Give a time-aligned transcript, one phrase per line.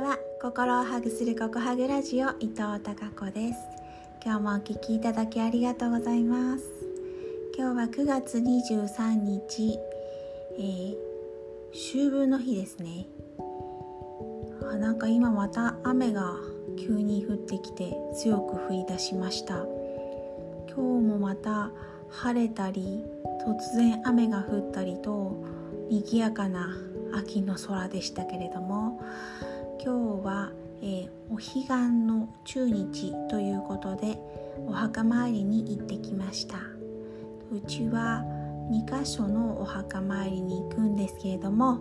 [0.00, 0.18] は。
[0.42, 3.58] 心をハグするココハグラジオ伊藤孝子です。
[4.24, 6.64] 今日もお聞きいただきありがとうございます。
[7.56, 9.78] 今日は9月23日、
[10.58, 10.96] えー、
[11.72, 13.06] 秋分の日ですね。
[14.68, 16.34] あなんか今また雨が
[16.76, 19.64] 急に降ってきて強く降り出しました。
[20.74, 21.70] 今日もまた
[22.10, 23.04] 晴れたり
[23.46, 25.36] 突然雨が降ったりと
[25.88, 26.76] 賑やかな
[27.14, 29.00] 秋の空でしたけれども
[29.84, 31.66] 今日は、えー、お彼岸
[32.06, 34.18] の中日ということで
[34.66, 36.56] お墓参りに行ってきました。
[37.52, 38.24] うちは
[38.70, 41.80] 2か所のお墓参りに行くんですけれども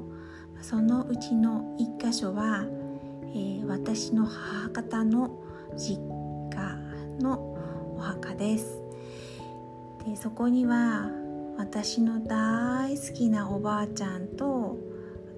[0.62, 2.66] そのうちの1箇所は、
[3.34, 5.40] えー、私の母方の
[5.78, 6.02] 実
[6.52, 6.76] 家
[7.22, 7.40] の
[7.96, 8.84] お墓です。
[10.06, 11.10] でそこには
[11.58, 14.78] 私の大好きなおばあちゃんと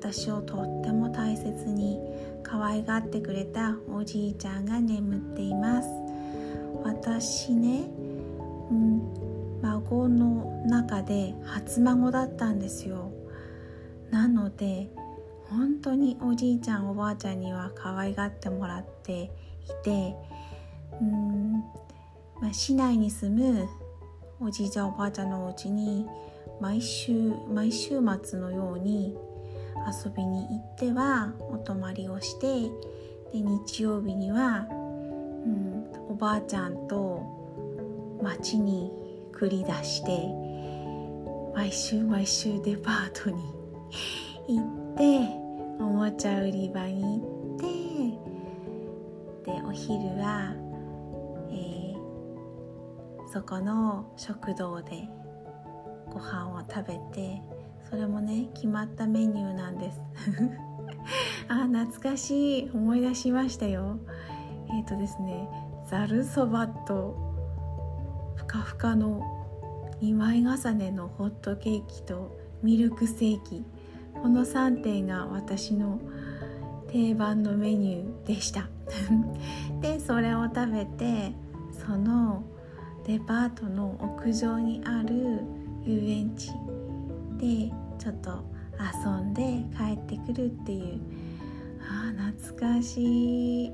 [0.05, 1.99] 私をとっても大切に
[2.43, 5.89] 可愛がってくれたおじいちゃんが眠っています。
[6.83, 7.89] 私ね、
[8.69, 13.11] うん、孫の中で初孫だったんですよ。
[14.11, 14.91] なので
[15.49, 19.29] 本当におじいちゃんおばあちゃんには可愛がってもらってい
[19.83, 20.15] て
[21.01, 21.53] うん、
[22.39, 23.67] まあ、市内に住む
[24.39, 26.05] おじいちゃんおばあちゃんのお家に
[26.61, 29.17] 毎週毎週末のように
[29.86, 32.69] 遊びに行ってはお泊まりをして
[33.31, 37.22] で日曜日には、うん、おばあちゃんと
[38.22, 38.91] 街に
[39.31, 40.45] 繰り出して
[41.53, 43.44] 毎週毎週デパートに
[44.47, 45.45] 行って
[45.80, 47.25] おもちゃ売り場に行
[47.56, 50.56] ってでお昼は、
[51.52, 55.08] えー、そこの食堂で
[56.11, 57.41] ご飯を食べて
[57.95, 60.01] それもね決まったメニューなんです。
[61.47, 62.71] あ懐かしい。
[62.73, 64.00] 思い出しましたよ。
[64.67, 65.47] えっ、ー、とですね
[65.89, 67.16] ざるそばと
[68.35, 69.22] ふかふかの
[70.01, 73.63] 2枚重ねのホットケーキとミルクセーキ。
[74.22, 76.01] この3点が私の
[76.89, 78.67] 定番のメニューでした。
[79.79, 81.31] でそれを食べて
[81.72, 82.44] その
[83.06, 85.39] デパートの屋上にある
[85.85, 86.51] 遊園地
[87.38, 87.72] で
[88.05, 88.29] ちょっと
[88.77, 89.41] 遊んで
[89.75, 90.99] 帰ってくるっていう。
[91.81, 93.73] あ懐かしい。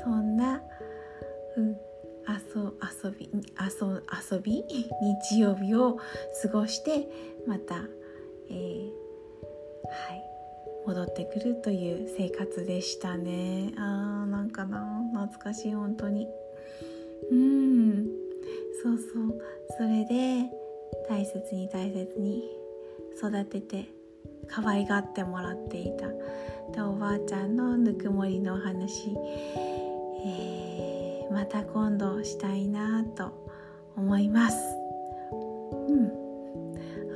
[0.00, 0.60] そんな、
[1.56, 1.76] うん、
[2.28, 4.02] 遊び遊
[4.32, 4.64] 遊び
[5.28, 5.98] 日曜日を
[6.42, 7.08] 過ごして
[7.48, 7.82] また、
[8.48, 8.90] えー、
[9.88, 10.22] はい
[10.86, 13.72] 戻ってくるという生活でしたね。
[13.76, 16.28] あーなんかな懐かしい本当に。
[17.32, 18.06] うん。
[18.84, 19.40] そうそう。
[19.76, 20.48] それで
[21.08, 22.63] 大切に大切に
[23.16, 23.92] 育てて
[24.48, 26.08] 可愛がってもらっていた。
[26.72, 29.10] でおばあちゃんのぬくもりのお話、
[30.24, 33.32] えー、また今度したいなと
[33.96, 34.56] 思います。
[35.88, 36.10] うん。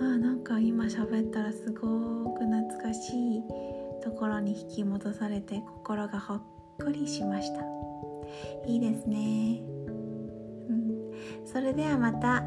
[0.00, 3.42] あなんか今喋ったらすごく懐かしい
[4.02, 6.42] ところに引き戻されて心がほっ
[6.78, 7.62] こりしました。
[8.66, 9.62] いいですね、
[10.68, 11.12] うん、
[11.46, 12.44] それではまた、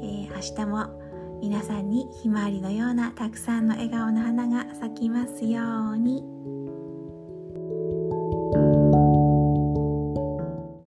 [0.00, 1.01] えー、明日も
[1.42, 6.22] 皆さんにひまわりのようなたくさんの笑顔の花が咲きますように。